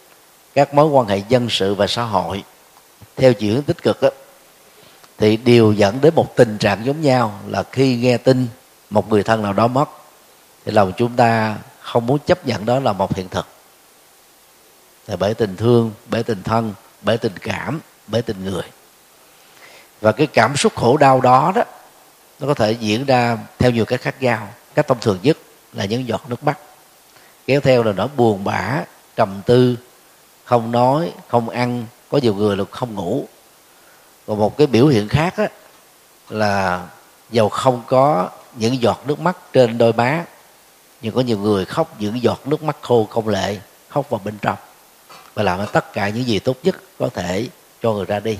các 0.54 0.74
mối 0.74 0.86
quan 0.86 1.06
hệ 1.06 1.22
dân 1.28 1.50
sự 1.50 1.74
và 1.74 1.86
xã 1.86 2.02
hội. 2.02 2.44
Theo 3.16 3.34
chiều 3.34 3.54
hướng 3.54 3.62
tích 3.62 3.82
cực 3.82 4.02
đó, 4.02 4.08
thì 5.18 5.36
đều 5.36 5.72
dẫn 5.72 6.00
đến 6.00 6.14
một 6.14 6.36
tình 6.36 6.58
trạng 6.58 6.84
giống 6.84 7.00
nhau 7.00 7.40
là 7.48 7.62
khi 7.62 7.96
nghe 7.96 8.16
tin 8.16 8.46
một 8.90 9.10
người 9.10 9.22
thân 9.22 9.42
nào 9.42 9.52
đó 9.52 9.66
mất 9.66 9.88
thì 10.64 10.72
lòng 10.72 10.92
chúng 10.96 11.16
ta 11.16 11.56
không 11.80 12.06
muốn 12.06 12.18
chấp 12.26 12.46
nhận 12.46 12.66
đó 12.66 12.80
là 12.80 12.92
một 12.92 13.14
hiện 13.14 13.28
thực. 13.28 13.46
Là 15.06 15.16
bởi 15.16 15.34
tình 15.34 15.56
thương 15.56 15.92
bởi 16.06 16.22
tình 16.22 16.42
thân 16.42 16.74
bởi 17.02 17.18
tình 17.18 17.38
cảm 17.40 17.80
bởi 18.06 18.22
tình 18.22 18.44
người. 18.44 18.62
Và 20.00 20.12
cái 20.12 20.26
cảm 20.26 20.56
xúc 20.56 20.72
khổ 20.76 20.96
đau 20.96 21.20
đó 21.20 21.52
đó 21.54 21.62
nó 22.40 22.46
có 22.46 22.54
thể 22.54 22.72
diễn 22.72 23.04
ra 23.04 23.38
theo 23.58 23.70
nhiều 23.70 23.84
cách 23.84 24.00
khác 24.00 24.22
nhau. 24.22 24.48
Cách 24.74 24.88
thông 24.88 25.00
thường 25.00 25.18
nhất 25.22 25.38
là 25.72 25.84
những 25.84 26.08
giọt 26.08 26.22
nước 26.28 26.44
mắt 26.44 26.58
kéo 27.46 27.60
theo 27.60 27.82
là 27.82 27.92
nó 27.92 28.08
buồn 28.16 28.44
bã 28.44 28.82
trầm 29.16 29.42
tư 29.46 29.76
không 30.44 30.72
nói 30.72 31.12
không 31.28 31.48
ăn 31.48 31.86
có 32.08 32.18
nhiều 32.18 32.34
người 32.34 32.56
là 32.56 32.64
không 32.70 32.94
ngủ. 32.94 33.26
Còn 34.26 34.38
một 34.38 34.56
cái 34.56 34.66
biểu 34.66 34.86
hiện 34.86 35.08
khác 35.08 35.36
á, 35.36 35.48
là 36.28 36.86
dầu 37.30 37.48
không 37.48 37.82
có 37.86 38.30
những 38.54 38.82
giọt 38.82 39.00
nước 39.06 39.20
mắt 39.20 39.36
trên 39.52 39.78
đôi 39.78 39.92
má 39.92 40.24
nhưng 41.02 41.14
có 41.14 41.20
nhiều 41.20 41.38
người 41.38 41.64
khóc 41.64 41.96
những 41.98 42.22
giọt 42.22 42.40
nước 42.46 42.62
mắt 42.62 42.76
khô 42.80 43.06
không 43.10 43.28
lệ 43.28 43.58
khóc 43.88 44.10
vào 44.10 44.20
bên 44.24 44.38
trong. 44.42 44.56
Và 45.34 45.42
làm 45.42 45.66
tất 45.72 45.92
cả 45.92 46.08
những 46.08 46.26
gì 46.26 46.38
tốt 46.38 46.56
nhất 46.62 46.76
có 46.98 47.08
thể 47.14 47.48
cho 47.84 47.92
người 47.92 48.04
ra 48.04 48.20
đi. 48.20 48.38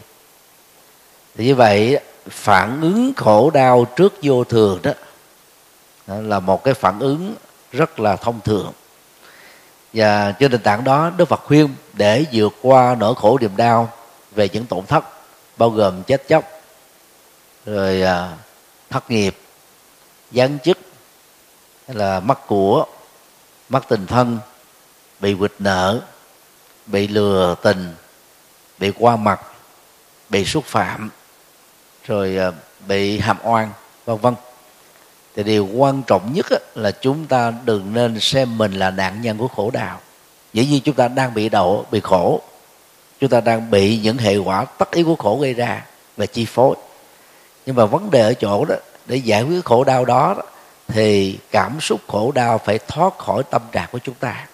Thì 1.34 1.44
như 1.44 1.54
vậy 1.54 1.98
phản 2.28 2.80
ứng 2.80 3.12
khổ 3.16 3.50
đau 3.50 3.86
trước 3.96 4.14
vô 4.22 4.44
thường 4.44 4.80
đó, 4.82 4.92
đó 6.06 6.14
là 6.20 6.40
một 6.40 6.64
cái 6.64 6.74
phản 6.74 6.98
ứng 6.98 7.34
rất 7.72 8.00
là 8.00 8.16
thông 8.16 8.40
thường. 8.40 8.72
Và 9.92 10.32
trên 10.32 10.50
nền 10.50 10.62
tảng 10.62 10.84
đó 10.84 11.10
đức 11.16 11.28
phật 11.28 11.40
khuyên 11.44 11.68
để 11.92 12.24
vượt 12.32 12.54
qua 12.62 12.96
nỗi 12.98 13.14
khổ 13.14 13.38
niềm 13.40 13.56
đau 13.56 13.92
về 14.30 14.48
những 14.48 14.66
tổn 14.66 14.86
thất 14.86 15.04
bao 15.56 15.70
gồm 15.70 16.02
chết 16.02 16.28
chóc 16.28 16.44
rồi 17.66 18.02
à, 18.02 18.36
thất 18.90 19.10
nghiệp 19.10 19.36
gián 20.30 20.58
chức 20.64 20.78
hay 21.88 21.96
là 21.96 22.20
mất 22.20 22.46
của 22.46 22.86
mất 23.68 23.88
tình 23.88 24.06
thân 24.06 24.38
bị 25.20 25.34
quỵt 25.34 25.52
nợ 25.58 26.00
bị 26.86 27.08
lừa 27.08 27.54
tình 27.62 27.94
bị 28.78 28.92
qua 28.98 29.16
mặt, 29.16 29.40
bị 30.28 30.44
xúc 30.44 30.64
phạm, 30.64 31.10
rồi 32.06 32.36
ờ, 32.36 32.52
bị 32.88 33.18
hàm 33.18 33.36
oan, 33.42 33.70
vân 34.04 34.16
vân. 34.16 34.34
Thì 35.36 35.42
điều 35.42 35.66
quan 35.66 36.02
trọng 36.02 36.32
nhất 36.32 36.46
là 36.74 36.90
chúng 36.90 37.26
ta 37.26 37.52
đừng 37.64 37.94
nên 37.94 38.20
xem 38.20 38.58
mình 38.58 38.72
là 38.72 38.90
nạn 38.90 39.22
nhân 39.22 39.38
của 39.38 39.48
khổ 39.48 39.70
đau. 39.70 40.00
Dĩ 40.52 40.66
nhiên 40.66 40.80
chúng 40.84 40.94
ta 40.94 41.08
đang 41.08 41.34
bị 41.34 41.48
đậu 41.48 41.86
bị 41.90 42.00
khổ. 42.00 42.40
Chúng 43.20 43.30
ta 43.30 43.40
đang 43.40 43.70
bị 43.70 43.98
những 44.02 44.18
hệ 44.18 44.36
quả 44.36 44.64
tất 44.64 44.90
yếu 44.90 45.04
của 45.04 45.16
khổ 45.16 45.38
gây 45.42 45.54
ra 45.54 45.82
và 46.16 46.26
chi 46.26 46.44
phối. 46.44 46.76
Nhưng 47.66 47.76
mà 47.76 47.86
vấn 47.86 48.10
đề 48.10 48.20
ở 48.20 48.34
chỗ 48.34 48.64
đó, 48.64 48.74
để 49.06 49.16
giải 49.16 49.42
quyết 49.42 49.64
khổ 49.64 49.84
đau 49.84 50.04
đó, 50.04 50.36
thì 50.88 51.38
cảm 51.50 51.80
xúc 51.80 52.00
khổ 52.08 52.32
đau 52.32 52.58
phải 52.58 52.78
thoát 52.78 53.18
khỏi 53.18 53.42
tâm 53.50 53.62
trạng 53.72 53.88
của 53.92 53.98
chúng 53.98 54.14
ta. 54.14 54.46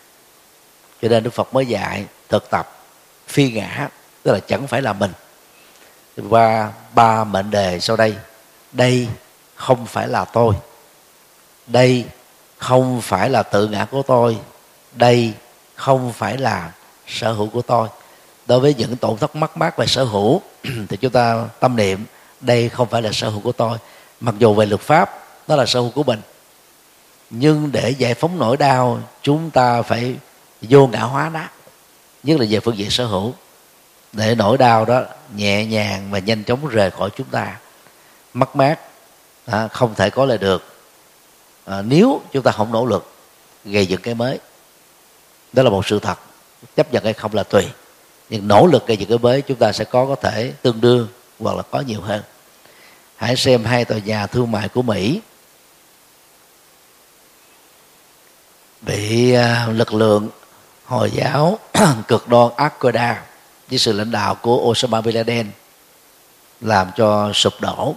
Cho 1.02 1.08
nên 1.08 1.24
đức 1.24 1.30
phật 1.30 1.54
mới 1.54 1.66
dạy 1.66 2.04
thực 2.28 2.50
tập 2.50 2.82
phi 3.26 3.52
ngã 3.52 3.88
tức 4.22 4.32
là 4.32 4.40
chẳng 4.40 4.66
phải 4.66 4.82
là 4.82 4.92
mình. 4.92 5.12
Qua 6.28 6.72
ba 6.94 7.24
mệnh 7.24 7.50
đề 7.50 7.80
sau 7.80 7.96
đây 7.96 8.14
đây 8.72 9.08
không 9.54 9.86
phải 9.86 10.08
là 10.08 10.24
tôi. 10.24 10.54
Đây 11.66 12.04
không 12.58 13.00
phải 13.00 13.30
là 13.30 13.42
tự 13.42 13.68
ngã 13.68 13.84
của 13.84 14.02
tôi. 14.02 14.38
Đây 14.92 15.32
không 15.74 16.12
phải 16.12 16.38
là 16.38 16.72
sở 17.06 17.32
hữu 17.32 17.46
của 17.46 17.62
tôi. 17.62 17.88
Đối 18.46 18.60
với 18.60 18.74
những 18.74 18.96
tổn 18.96 19.16
thất 19.16 19.36
mất 19.36 19.56
mát 19.56 19.78
về 19.78 19.86
sở 19.86 20.04
hữu, 20.04 20.40
thì 20.88 20.96
chúng 20.96 21.12
ta 21.12 21.46
tâm 21.60 21.76
niệm, 21.76 22.04
đây 22.40 22.68
không 22.68 22.88
phải 22.88 23.02
là 23.02 23.12
sở 23.12 23.28
hữu 23.28 23.40
của 23.40 23.52
tôi. 23.52 23.78
Mặc 24.20 24.34
dù 24.38 24.54
về 24.54 24.66
luật 24.66 24.80
pháp, 24.80 25.24
đó 25.48 25.56
là 25.56 25.66
sở 25.66 25.80
hữu 25.80 25.90
của 25.90 26.02
mình. 26.02 26.20
Nhưng 27.30 27.72
để 27.72 27.90
giải 27.90 28.14
phóng 28.14 28.38
nỗi 28.38 28.56
đau, 28.56 29.00
chúng 29.22 29.50
ta 29.50 29.82
phải 29.82 30.14
vô 30.60 30.86
ngã 30.86 31.00
hóa 31.00 31.30
nó. 31.34 31.44
Nhất 32.22 32.40
là 32.40 32.46
về 32.50 32.60
phương 32.60 32.78
diện 32.78 32.90
sở 32.90 33.06
hữu 33.06 33.34
để 34.12 34.34
nỗi 34.34 34.58
đau 34.58 34.84
đó 34.84 35.02
nhẹ 35.34 35.66
nhàng 35.66 36.08
và 36.10 36.18
nhanh 36.18 36.44
chóng 36.44 36.66
rời 36.66 36.90
khỏi 36.90 37.10
chúng 37.16 37.26
ta. 37.26 37.56
Mất 38.34 38.56
mát 38.56 38.78
à, 39.46 39.68
không 39.68 39.94
thể 39.94 40.10
có 40.10 40.24
lại 40.24 40.38
được. 40.38 40.64
À, 41.64 41.82
nếu 41.82 42.20
chúng 42.32 42.42
ta 42.42 42.52
không 42.52 42.72
nỗ 42.72 42.86
lực 42.86 43.12
gây 43.64 43.86
dựng 43.86 44.00
cái 44.00 44.14
mới. 44.14 44.38
Đó 45.52 45.62
là 45.62 45.70
một 45.70 45.86
sự 45.86 45.98
thật. 45.98 46.18
Chấp 46.76 46.92
nhận 46.92 47.04
hay 47.04 47.12
không 47.12 47.34
là 47.34 47.42
tùy. 47.42 47.64
Nhưng 48.28 48.48
nỗ 48.48 48.66
lực 48.66 48.86
gây 48.86 48.96
dựng 48.96 49.08
cái 49.08 49.18
mới 49.18 49.42
chúng 49.42 49.58
ta 49.58 49.72
sẽ 49.72 49.84
có 49.84 50.06
có 50.06 50.14
thể 50.14 50.52
tương 50.62 50.80
đương 50.80 51.08
hoặc 51.40 51.56
là 51.56 51.62
có 51.62 51.80
nhiều 51.80 52.00
hơn. 52.00 52.22
Hãy 53.16 53.36
xem 53.36 53.64
hai 53.64 53.84
tòa 53.84 53.98
nhà 53.98 54.26
thương 54.26 54.50
mại 54.52 54.68
của 54.68 54.82
mỹ 54.82 55.20
bị 58.80 59.32
à, 59.32 59.68
lực 59.72 59.94
lượng 59.94 60.28
hồi 60.84 61.10
giáo 61.10 61.58
cực 62.08 62.28
đoan 62.28 62.50
Al 62.56 62.70
Qaeda 62.80 63.14
với 63.70 63.78
sự 63.78 63.92
lãnh 63.92 64.10
đạo 64.10 64.34
của 64.34 64.56
Osama 64.56 65.00
bin 65.00 65.14
Laden 65.14 65.50
làm 66.60 66.90
cho 66.96 67.32
sụp 67.32 67.60
đổ 67.60 67.94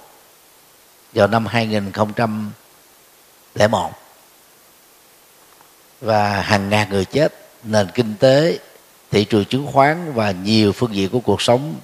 vào 1.14 1.28
năm 1.28 1.46
2001 1.46 3.92
và 6.02 6.42
hàng 6.42 6.70
ngàn 6.70 6.90
người 6.90 7.06
chết, 7.06 7.34
nền 7.64 7.88
kinh 7.94 8.16
tế, 8.20 8.60
thị 9.12 9.26
trường 9.26 9.46
chứng 9.46 9.68
khoán 9.74 10.14
và 10.14 10.32
nhiều 10.32 10.72
phương 10.72 10.96
diện 10.96 11.10
của 11.10 11.20
cuộc 11.20 11.42
sống 11.42 11.76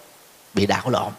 bị 0.53 0.65
đảo 0.65 0.89
lộn. 0.89 1.11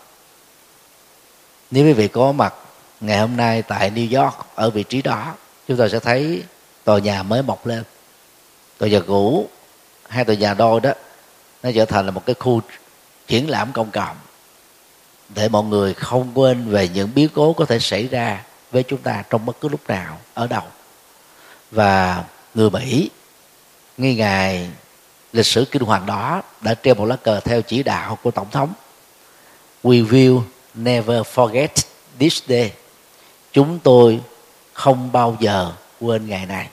Nếu 1.71 1.87
quý 1.87 1.93
vị 1.93 2.09
có 2.09 2.33
mặt 2.33 2.55
ngày 3.01 3.19
hôm 3.19 3.37
nay 3.37 3.63
tại 3.63 3.91
New 3.91 4.23
York, 4.23 4.35
ở 4.55 4.71
vị 4.71 4.83
trí 4.83 5.03
đó, 5.03 5.35
chúng 5.69 5.77
ta 5.77 5.89
sẽ 5.89 5.99
thấy 5.99 6.43
tòa 6.85 6.99
nhà 6.99 7.23
mới 7.23 7.43
mọc 7.43 7.67
lên. 7.67 7.83
Tòa 8.79 8.89
nhà 8.89 9.01
cũ, 9.07 9.49
hai 10.09 10.25
tòa 10.25 10.37
nhà 10.37 10.55
đôi 10.55 10.81
đó 10.81 10.93
nó 11.63 11.71
trở 11.75 11.85
thành 11.85 12.05
là 12.07 12.11
một 12.11 12.27
cái 12.27 12.35
khu 12.39 12.61
triển 13.27 13.51
lãm 13.51 13.73
công 13.73 13.91
cộng 13.91 14.17
để 15.35 15.49
mọi 15.49 15.65
người 15.65 15.95
không 15.95 16.31
quên 16.35 16.69
về 16.69 16.89
những 16.89 17.11
biến 17.15 17.29
cố 17.35 17.53
có 17.53 17.65
thể 17.65 17.79
xảy 17.79 18.07
ra 18.07 18.45
với 18.71 18.83
chúng 18.83 19.03
ta 19.03 19.25
trong 19.31 19.47
bất 19.47 19.61
cứ 19.61 19.69
lúc 19.69 19.81
nào, 19.89 20.19
ở 20.35 20.47
đâu. 20.47 20.63
Và 21.71 22.25
người 22.55 22.71
mỹ, 22.71 23.11
ngay 23.99 24.15
ngày 24.15 24.71
lịch 25.33 25.47
sử 25.47 25.65
kinh 25.71 25.83
hoàng 25.83 26.07
đó, 26.07 26.43
đã 26.61 26.75
treo 26.75 26.95
một 26.95 27.05
lá 27.05 27.17
cờ 27.17 27.41
theo 27.41 27.63
chỉ 27.63 27.83
đạo 27.83 28.19
của 28.23 28.31
tổng 28.31 28.51
thống. 28.51 28.73
We 29.85 30.09
will 30.09 30.43
never 30.75 31.27
forget 31.35 31.69
this 32.19 32.43
day. 32.49 32.73
Chúng 33.53 33.79
tôi 33.79 34.21
không 34.73 35.13
bao 35.13 35.37
giờ 35.41 35.73
quên 36.01 36.29
ngày 36.29 36.47
này. 36.47 36.69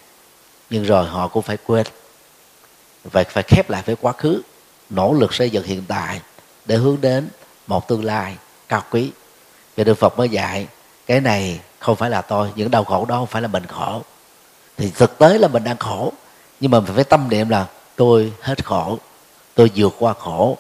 Nhưng 0.69 0.83
rồi 0.83 1.05
họ 1.05 1.27
cũng 1.27 1.43
phải 1.43 1.57
quên 1.65 1.87
phải 3.09 3.23
phải 3.23 3.43
khép 3.43 3.69
lại 3.69 3.83
với 3.85 3.95
quá 4.01 4.13
khứ 4.13 4.41
nỗ 4.89 5.13
lực 5.13 5.33
xây 5.33 5.49
dựng 5.49 5.63
hiện 5.63 5.83
tại 5.87 6.21
để 6.65 6.75
hướng 6.75 7.01
đến 7.01 7.29
một 7.67 7.87
tương 7.87 8.05
lai 8.05 8.35
cao 8.69 8.83
quý. 8.91 9.11
Và 9.77 9.83
đức 9.83 9.93
phật 9.93 10.17
mới 10.17 10.29
dạy, 10.29 10.67
cái 11.05 11.21
này 11.21 11.59
không 11.79 11.95
phải 11.95 12.09
là 12.09 12.21
tôi, 12.21 12.49
những 12.55 12.71
đau 12.71 12.83
khổ 12.83 13.05
đó 13.05 13.15
không 13.15 13.27
phải 13.27 13.41
là 13.41 13.47
mình 13.47 13.65
khổ. 13.65 14.01
Thì 14.77 14.91
thực 14.91 15.17
tế 15.17 15.37
là 15.37 15.47
mình 15.47 15.63
đang 15.63 15.77
khổ, 15.77 16.13
nhưng 16.59 16.71
mà 16.71 16.79
mình 16.79 16.95
phải 16.95 17.03
tâm 17.03 17.29
niệm 17.29 17.49
là 17.49 17.65
tôi 17.95 18.33
hết 18.41 18.65
khổ, 18.65 18.97
tôi 19.55 19.71
vượt 19.75 19.95
qua 19.99 20.13
khổ, 20.13 20.57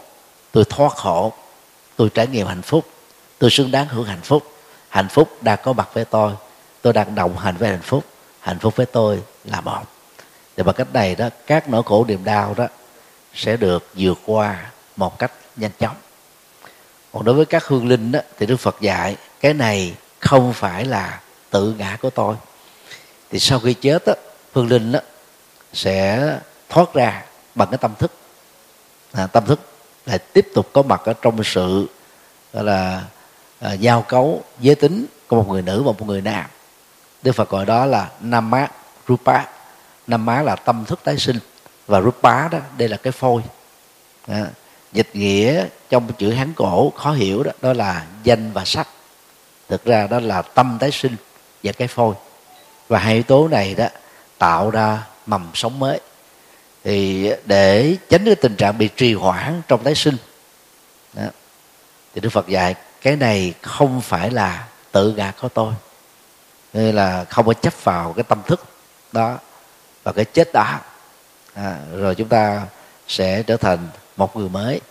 tôi 0.51 0.63
thoát 0.69 0.95
khổ, 0.95 1.33
tôi 1.95 2.09
trải 2.13 2.27
nghiệm 2.27 2.47
hạnh 2.47 2.61
phúc, 2.61 2.85
tôi 3.39 3.49
xứng 3.49 3.71
đáng 3.71 3.87
hưởng 3.87 4.05
hạnh 4.05 4.21
phúc. 4.23 4.43
Hạnh 4.89 5.07
phúc 5.09 5.29
đang 5.41 5.59
có 5.63 5.73
mặt 5.73 5.89
với 5.93 6.05
tôi 6.05 6.31
tôi 6.81 6.93
đang 6.93 7.15
đồng 7.15 7.37
hành 7.37 7.57
với 7.57 7.69
hạnh 7.69 7.81
phúc 7.81 8.03
hạnh 8.39 8.59
phúc 8.59 8.75
với 8.75 8.85
tôi 8.85 9.21
là 9.45 9.61
một. 9.61 9.83
Thì 10.57 10.63
bằng 10.63 10.75
cách 10.75 10.93
này 10.93 11.15
đó, 11.15 11.29
các 11.47 11.69
nỗi 11.69 11.83
khổ 11.85 12.05
niềm 12.07 12.23
đau 12.23 12.53
đó 12.53 12.67
sẽ 13.37 13.57
được 13.57 13.87
vượt 13.95 14.19
qua 14.25 14.71
một 14.95 15.19
cách 15.19 15.31
nhanh 15.55 15.71
chóng. 15.79 15.95
Còn 17.11 17.25
đối 17.25 17.35
với 17.35 17.45
các 17.45 17.65
hương 17.65 17.87
linh 17.87 18.11
đó, 18.11 18.19
thì 18.39 18.45
đức 18.45 18.57
phật 18.57 18.81
dạy 18.81 19.15
cái 19.39 19.53
này 19.53 19.95
không 20.19 20.53
phải 20.53 20.85
là 20.85 21.21
tự 21.49 21.75
ngã 21.77 21.97
của 22.01 22.09
tôi. 22.09 22.35
Thì 23.29 23.39
sau 23.39 23.59
khi 23.59 23.73
chết 23.73 24.03
đó, 24.05 24.13
hương 24.53 24.67
linh 24.67 24.91
đó, 24.91 24.99
sẽ 25.73 26.37
thoát 26.69 26.93
ra 26.93 27.23
bằng 27.55 27.67
cái 27.71 27.77
tâm 27.77 27.91
thức. 27.99 28.11
À, 29.13 29.27
tâm 29.27 29.45
thức 29.45 29.59
lại 30.05 30.19
tiếp 30.19 30.47
tục 30.53 30.69
có 30.73 30.81
mặt 30.81 31.01
ở 31.05 31.13
trong 31.21 31.43
sự 31.43 31.87
gọi 32.53 32.63
là 32.63 33.03
à, 33.59 33.73
giao 33.73 34.01
cấu 34.01 34.43
giới 34.59 34.75
tính 34.75 35.05
của 35.27 35.35
một 35.35 35.49
người 35.49 35.61
nữ 35.61 35.83
và 35.83 35.91
một 35.91 36.05
người 36.05 36.21
nam. 36.21 36.45
Đức 37.23 37.31
phật 37.31 37.49
gọi 37.49 37.65
đó 37.65 37.85
là 37.85 38.09
nam 38.19 38.49
mát 38.49 38.71
rupa. 39.07 39.43
Nam 40.07 40.25
má 40.25 40.41
là 40.41 40.55
tâm 40.55 40.85
thức 40.85 40.99
tái 41.03 41.17
sinh 41.17 41.39
và 41.87 42.01
rupa 42.01 42.47
đó 42.47 42.59
đây 42.77 42.87
là 42.87 42.97
cái 42.97 43.11
phôi. 43.11 43.41
À, 44.27 44.45
dịch 44.91 45.09
nghĩa 45.13 45.65
trong 45.89 46.13
chữ 46.13 46.31
hán 46.31 46.53
cổ 46.53 46.93
khó 46.95 47.11
hiểu 47.11 47.43
đó 47.43 47.51
đó 47.61 47.73
là 47.73 48.05
danh 48.23 48.51
và 48.51 48.65
sắc. 48.65 48.87
Thực 49.69 49.85
ra 49.85 50.07
đó 50.07 50.19
là 50.19 50.41
tâm 50.41 50.77
tái 50.79 50.91
sinh 50.91 51.15
và 51.63 51.71
cái 51.71 51.87
phôi. 51.87 52.15
Và 52.87 52.99
hai 52.99 53.13
yếu 53.13 53.23
tố 53.23 53.47
này 53.47 53.75
đó 53.75 53.87
tạo 54.37 54.69
ra 54.69 55.03
mầm 55.25 55.49
sống 55.53 55.79
mới. 55.79 55.99
Thì 56.83 57.31
để 57.45 57.95
tránh 58.09 58.25
cái 58.25 58.35
tình 58.35 58.55
trạng 58.55 58.77
bị 58.77 58.89
trì 58.95 59.13
hoãn 59.13 59.61
trong 59.67 59.83
tái 59.83 59.95
sinh 59.95 60.17
đó, 61.13 61.23
thì 62.13 62.21
đức 62.21 62.29
phật 62.29 62.47
dạy 62.47 62.75
cái 63.01 63.15
này 63.15 63.53
không 63.61 64.01
phải 64.01 64.31
là 64.31 64.67
tự 64.91 65.13
gạt 65.13 65.35
của 65.41 65.49
tôi. 65.49 65.73
Nên 66.73 66.95
là 66.95 67.25
không 67.25 67.45
có 67.45 67.53
chấp 67.53 67.83
vào 67.83 68.13
cái 68.13 68.23
tâm 68.23 68.41
thức 68.47 68.65
đó 69.11 69.37
và 70.03 70.11
cái 70.11 70.25
chết 70.25 70.53
đó 70.53 70.79
à, 71.57 71.77
rồi 71.95 72.15
chúng 72.15 72.27
ta 72.27 72.61
sẽ 73.07 73.43
trở 73.43 73.57
thành 73.57 73.87
một 74.17 74.35
người 74.35 74.49
mới 74.49 74.81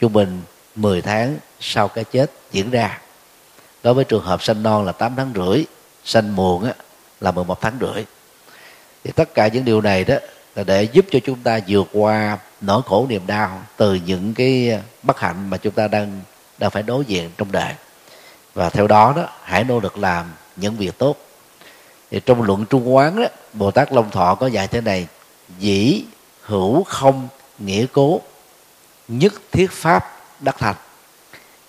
trung 0.00 0.12
bình 0.12 0.42
10 0.74 1.02
tháng 1.02 1.36
sau 1.60 1.88
cái 1.88 2.04
chết 2.04 2.30
diễn 2.52 2.70
ra. 2.70 2.98
Đối 3.82 3.94
với 3.94 4.04
trường 4.04 4.24
hợp 4.24 4.42
sanh 4.42 4.62
non 4.62 4.84
là 4.84 4.92
8 4.92 5.16
tháng 5.16 5.32
rưỡi 5.34 5.64
sanh 6.04 6.36
muộn 6.36 6.64
á, 6.64 6.72
là 7.20 7.30
11 7.30 7.60
tháng 7.60 7.78
rưỡi. 7.80 8.04
Thì 9.04 9.12
tất 9.12 9.34
cả 9.34 9.48
những 9.48 9.64
điều 9.64 9.80
này 9.80 10.04
đó 10.04 10.14
là 10.56 10.64
để 10.64 10.82
giúp 10.82 11.06
cho 11.10 11.18
chúng 11.24 11.38
ta 11.38 11.60
vượt 11.66 11.88
qua 11.92 12.38
nỗi 12.60 12.82
khổ 12.86 13.06
niềm 13.08 13.26
đau 13.26 13.62
từ 13.76 13.94
những 13.94 14.34
cái 14.34 14.80
bất 15.02 15.20
hạnh 15.20 15.50
mà 15.50 15.56
chúng 15.56 15.74
ta 15.74 15.88
đang 15.88 16.20
đang 16.58 16.70
phải 16.70 16.82
đối 16.82 17.04
diện 17.04 17.30
trong 17.38 17.52
đời. 17.52 17.74
Và 18.54 18.70
theo 18.70 18.86
đó 18.86 19.12
đó 19.16 19.28
hãy 19.42 19.64
nỗ 19.64 19.80
lực 19.80 19.98
làm 19.98 20.32
những 20.56 20.76
việc 20.76 20.98
tốt. 20.98 21.16
Thì 22.10 22.20
trong 22.26 22.42
luận 22.42 22.66
trung 22.70 22.94
quán 22.94 23.22
đó 23.22 23.28
bồ 23.52 23.70
tát 23.70 23.92
long 23.92 24.10
thọ 24.10 24.34
có 24.34 24.46
dạy 24.46 24.68
thế 24.68 24.80
này 24.80 25.06
dĩ, 25.58 26.04
hữu 26.42 26.84
không, 26.84 27.28
nghĩa 27.58 27.86
cố, 27.92 28.20
nhất 29.08 29.34
thiết 29.52 29.70
pháp, 29.70 30.16
đắc 30.40 30.56
thành. 30.58 30.76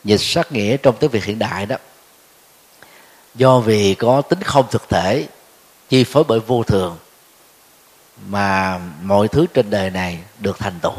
Dịch 0.03 0.21
sát 0.21 0.51
nghĩa 0.51 0.77
trong 0.77 0.95
tiếng 0.99 1.09
việt 1.09 1.23
hiện 1.23 1.39
đại 1.39 1.65
đó, 1.65 1.75
do 3.35 3.59
vì 3.59 3.95
có 3.95 4.21
tính 4.21 4.41
không 4.41 4.65
thực 4.71 4.89
thể, 4.89 5.27
chi 5.89 6.03
phối 6.03 6.23
bởi 6.23 6.39
vô 6.39 6.63
thường, 6.63 6.97
mà 8.27 8.79
mọi 9.01 9.27
thứ 9.27 9.45
trên 9.53 9.69
đời 9.69 9.89
này 9.89 10.19
được 10.39 10.59
thành 10.59 10.79
tựu. 10.81 10.93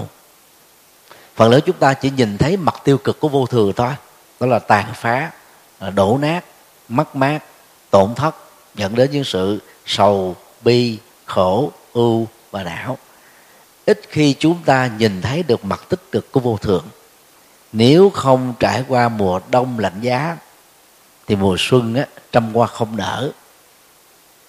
Phần 1.37 1.51
lớn 1.51 1.61
chúng 1.67 1.77
ta 1.77 1.95
chỉ 1.95 2.11
nhìn 2.11 2.39
thấy 2.39 2.57
mặt 2.57 2.75
tiêu 2.85 2.99
cực 2.99 3.21
của 3.21 3.29
vô 3.29 3.47
thường 3.47 3.73
thôi, 3.77 3.93
đó 4.41 4.47
là 4.47 4.59
tàn 4.59 4.87
phá 4.95 5.31
đổ 5.95 6.19
nát, 6.21 6.45
mất 6.89 7.17
mát, 7.17 7.39
tổn 7.91 8.15
thất, 8.15 8.37
dẫn 8.75 8.95
đến 8.95 9.11
những 9.11 9.25
sự 9.25 9.59
sầu, 9.87 10.37
bi, 10.61 10.99
khổ, 11.25 11.73
ưu 11.93 12.27
và 12.55 12.63
não 12.63 12.99
ít 13.87 14.01
khi 14.09 14.35
chúng 14.39 14.63
ta 14.65 14.91
nhìn 14.99 15.23
thấy 15.23 15.43
được 15.43 15.65
mặt 15.65 15.81
tích 15.89 16.01
cực 16.13 16.33
của 16.33 16.41
vô 16.41 16.59
thường 16.61 16.85
nếu 17.73 18.11
không 18.11 18.55
trải 18.61 18.85
qua 18.89 19.09
mùa 19.09 19.41
đông 19.51 19.79
lạnh 19.79 20.01
giá 20.01 20.37
thì 21.27 21.37
mùa 21.37 21.57
xuân 21.59 21.95
á 21.95 22.07
trăm 22.33 22.55
hoa 22.55 22.67
không 22.67 22.97
nở. 22.97 23.31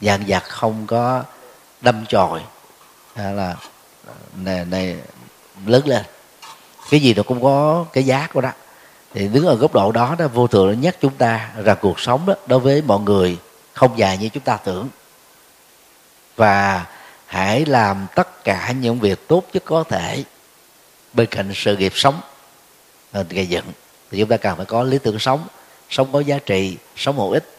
Vàng 0.01 0.23
vặt 0.27 0.43
không 0.43 0.87
có 0.87 1.23
đâm 1.81 2.05
chồi. 2.05 2.41
Hay 3.15 3.33
là 3.33 3.55
này, 4.35 4.65
này 4.65 4.97
lớn 5.65 5.87
lên. 5.87 6.05
Cái 6.89 6.99
gì 6.99 7.13
nó 7.13 7.23
cũng 7.23 7.43
có 7.43 7.85
cái 7.93 8.03
giá 8.05 8.27
của 8.33 8.41
đó 8.41 8.51
thì 9.13 9.27
đứng 9.27 9.45
ở 9.45 9.55
góc 9.55 9.73
độ 9.73 9.91
đó 9.91 10.15
đó 10.19 10.27
vô 10.27 10.47
thường 10.47 10.67
nó 10.67 10.73
nhắc 10.73 10.95
chúng 11.01 11.13
ta 11.13 11.49
rằng 11.63 11.77
cuộc 11.81 11.99
sống 11.99 12.25
đó 12.25 12.33
đối 12.47 12.59
với 12.59 12.81
mọi 12.81 12.99
người 12.99 13.37
không 13.73 13.97
dài 13.97 14.17
như 14.17 14.29
chúng 14.29 14.43
ta 14.43 14.57
tưởng. 14.57 14.89
Và 16.35 16.85
hãy 17.25 17.65
làm 17.65 18.07
tất 18.15 18.43
cả 18.43 18.73
những 18.79 18.99
việc 18.99 19.27
tốt 19.27 19.45
nhất 19.53 19.63
có 19.65 19.83
thể 19.83 20.23
bên 21.13 21.27
cạnh 21.31 21.51
sự 21.55 21.77
nghiệp 21.77 21.91
sống. 21.95 22.21
Gây 23.29 23.47
dựng 23.47 23.65
thì 24.11 24.19
chúng 24.19 24.29
ta 24.29 24.37
cần 24.37 24.57
phải 24.57 24.65
có 24.65 24.83
lý 24.83 24.97
tưởng 24.97 25.19
sống. 25.19 25.47
Sống 25.89 26.11
có 26.11 26.19
giá 26.19 26.39
trị, 26.45 26.77
sống 26.95 27.17
hữu 27.17 27.31
ích. 27.31 27.51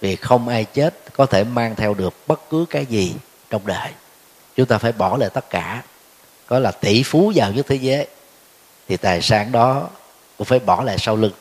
Vì 0.00 0.16
không 0.16 0.48
ai 0.48 0.64
chết 0.64 0.94
có 1.16 1.26
thể 1.26 1.44
mang 1.44 1.74
theo 1.76 1.94
được 1.94 2.14
bất 2.26 2.50
cứ 2.50 2.64
cái 2.70 2.86
gì 2.86 3.14
trong 3.50 3.66
đời. 3.66 3.88
Chúng 4.56 4.66
ta 4.66 4.78
phải 4.78 4.92
bỏ 4.92 5.16
lại 5.16 5.30
tất 5.30 5.50
cả. 5.50 5.82
Có 6.46 6.58
là 6.58 6.70
tỷ 6.70 7.02
phú 7.02 7.30
giàu 7.34 7.52
nhất 7.52 7.66
thế 7.68 7.76
giới, 7.76 8.06
thì 8.88 8.96
tài 8.96 9.22
sản 9.22 9.52
đó 9.52 9.88
cũng 10.38 10.44
phải 10.44 10.58
bỏ 10.58 10.82
lại 10.82 10.98
sau 10.98 11.16
lưng, 11.16 11.32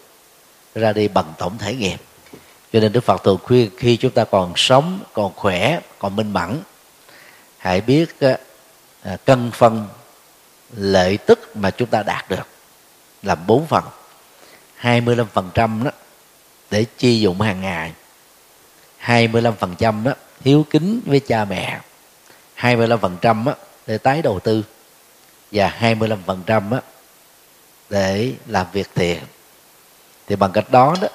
ra 0.76 0.94
đi 0.94 1.08
bằng 1.08 1.34
tổng 1.38 1.58
thể 1.58 1.76
nghiệp. 1.76 1.98
Cho 2.74 2.80
nên 2.80 2.92
đức 2.92 3.04
phật 3.04 3.24
thường 3.24 3.38
khuyên 3.44 3.70
khi 3.78 3.98
chúng 3.98 4.12
ta 4.12 4.24
còn 4.24 4.54
sống, 4.56 5.00
còn 5.14 5.32
khỏe, 5.36 5.80
còn 6.00 6.16
minh 6.16 6.34
mẫn 6.34 6.62
hãy 7.64 7.82
biết 7.82 8.16
à, 8.20 9.18
cân 9.26 9.52
phân 9.52 9.88
lợi 10.72 11.18
tức 11.18 11.56
mà 11.56 11.72
chúng 11.72 11.90
ta 11.90 12.04
đạt 12.04 12.30
được 12.30 12.48
làm 13.22 13.48
bốn 13.48 13.68
phần 13.68 13.84
25% 14.82 15.84
đó 15.84 15.92
để 16.72 16.86
chi 16.98 17.20
dụng 17.20 17.42
hàng 17.42 17.62
ngày 17.62 17.94
25% 19.04 20.04
đó 20.04 20.14
hiếu 20.42 20.66
kính 20.70 21.02
với 21.06 21.20
cha 21.20 21.46
mẹ 21.46 21.80
25% 22.58 23.46
đó 23.46 23.56
để 23.88 23.98
tái 23.98 24.22
đầu 24.22 24.40
tư 24.40 24.64
và 25.52 25.78
25% 25.80 26.70
đó 26.70 26.80
để 27.90 28.34
làm 28.48 28.68
việc 28.72 28.90
thiện. 28.96 29.20
Thì 30.28 30.36
bằng 30.36 30.52
cách 30.52 30.72
đó 30.72 30.96
đó, 31.02 31.08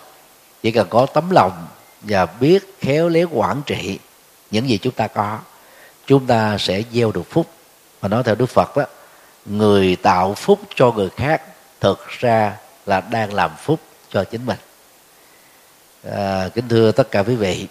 chỉ 0.62 0.70
cần 0.72 0.86
có 0.90 1.06
tấm 1.06 1.30
lòng 1.30 1.66
và 2.00 2.26
biết 2.26 2.78
khéo 2.80 3.08
léo 3.08 3.28
quản 3.32 3.62
trị 3.66 3.98
những 4.50 4.68
gì 4.68 4.78
chúng 4.78 4.94
ta 4.94 5.06
có 5.06 5.38
chúng 6.08 6.26
ta 6.26 6.58
sẽ 6.58 6.82
gieo 6.92 7.12
được 7.12 7.30
phúc. 7.30 7.46
Mà 8.02 8.08
nói 8.08 8.22
theo 8.22 8.34
đức 8.34 8.46
phật 8.46 8.76
đó 8.76 8.84
người 9.46 9.96
tạo 9.96 10.34
phúc 10.34 10.60
cho 10.74 10.92
người 10.92 11.08
khác 11.16 11.42
thực 11.80 12.08
ra 12.08 12.56
là 12.86 13.00
đang 13.00 13.34
làm 13.34 13.50
phúc 13.58 13.80
cho 14.10 14.24
chính 14.24 14.46
mình. 14.46 14.58
À, 16.10 16.48
kính 16.54 16.68
thưa 16.68 16.92
tất 16.92 17.10
cả 17.10 17.22
quý 17.22 17.36
vị 17.36 17.66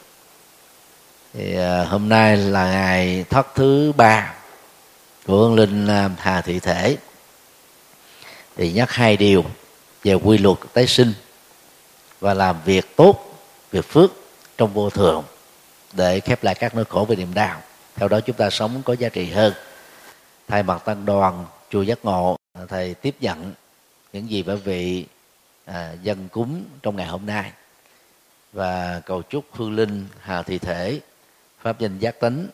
thì 1.33 1.57
à, 1.57 1.85
hôm 1.85 2.09
nay 2.09 2.37
là 2.37 2.71
ngày 2.71 3.25
thất 3.29 3.47
thứ 3.55 3.91
ba 3.97 4.33
của 5.25 5.37
hương 5.37 5.55
linh 5.55 5.87
hà 6.17 6.41
thị 6.41 6.59
thể. 6.59 6.97
Thì 8.55 8.71
nhắc 8.71 8.91
hai 8.91 9.17
điều 9.17 9.45
về 10.03 10.13
quy 10.13 10.37
luật 10.37 10.57
tái 10.73 10.87
sinh 10.87 11.13
và 12.19 12.33
làm 12.33 12.55
việc 12.65 12.95
tốt 12.95 13.39
việc 13.71 13.89
phước 13.89 14.11
trong 14.57 14.73
vô 14.73 14.89
thường 14.89 15.23
để 15.93 16.19
khép 16.19 16.43
lại 16.43 16.55
các 16.55 16.75
nỗi 16.75 16.85
khổ 16.89 17.05
về 17.09 17.15
niềm 17.15 17.33
đau 17.33 17.61
theo 17.97 18.07
đó 18.07 18.19
chúng 18.19 18.35
ta 18.35 18.49
sống 18.49 18.81
có 18.85 18.93
giá 18.93 19.09
trị 19.09 19.29
hơn. 19.29 19.53
Thay 20.47 20.63
mặt 20.63 20.85
tăng 20.85 21.05
đoàn 21.05 21.45
chùa 21.69 21.81
giác 21.81 22.05
ngộ 22.05 22.35
thầy 22.67 22.93
tiếp 22.93 23.15
nhận 23.19 23.53
những 24.13 24.29
gì 24.29 24.43
bởi 24.43 24.55
vị 24.55 25.05
à, 25.65 25.93
dân 26.03 26.27
cúng 26.29 26.63
trong 26.81 26.95
ngày 26.95 27.07
hôm 27.07 27.25
nay. 27.25 27.51
Và 28.53 29.01
cầu 29.05 29.21
chúc 29.21 29.45
hương 29.51 29.75
linh 29.75 30.07
hà 30.19 30.43
thị 30.43 30.59
thể 30.59 30.99
pháp 31.59 31.79
danh 31.79 31.99
giác 31.99 32.19
tính 32.19 32.49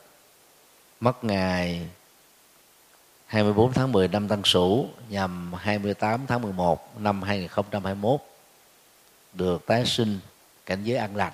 mất 1.00 1.24
ngày 1.24 1.88
24 3.26 3.74
tháng 3.74 3.92
10 3.92 4.08
năm 4.08 4.28
Tân 4.28 4.42
Sửu 4.46 4.88
nhằm 5.10 5.54
28 5.54 6.26
tháng 6.28 6.42
11 6.42 7.00
năm 7.00 7.22
2021 7.22 8.20
được 9.34 9.66
tái 9.66 9.86
sinh 9.86 10.20
cảnh 10.66 10.84
giới 10.84 10.98
an 10.98 11.16
lành 11.16 11.34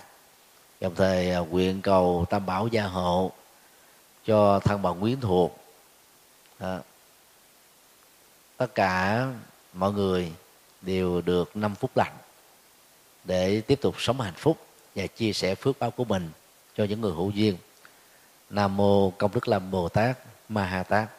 đồng 0.81 0.95
thời 0.95 1.31
à, 1.31 1.39
nguyện 1.39 1.81
cầu 1.81 2.25
tam 2.29 2.45
bảo 2.45 2.67
gia 2.67 2.83
hộ 2.83 3.31
cho 4.25 4.59
thân 4.59 4.81
bằng 4.81 4.99
quyến 5.01 5.19
thuộc. 5.19 5.59
Đó. 6.59 6.79
tất 8.57 8.75
cả 8.75 9.25
mọi 9.73 9.93
người 9.93 10.31
đều 10.81 11.21
được 11.21 11.55
năm 11.55 11.75
phút 11.75 11.91
lành 11.95 12.13
để 13.23 13.61
tiếp 13.61 13.81
tục 13.81 13.95
sống 13.97 14.21
hạnh 14.21 14.33
phúc 14.37 14.57
và 14.95 15.07
chia 15.07 15.33
sẻ 15.33 15.55
phước 15.55 15.79
báo 15.79 15.91
của 15.91 16.05
mình 16.05 16.29
cho 16.75 16.83
những 16.83 17.01
người 17.01 17.11
hữu 17.11 17.29
duyên. 17.29 17.57
Nam 18.49 18.77
mô 18.77 19.11
công 19.11 19.31
đức 19.33 19.47
lâm 19.47 19.71
bồ 19.71 19.89
tát 19.89 20.17
ma 20.49 20.65
ha 20.65 20.83
tát. 20.83 21.09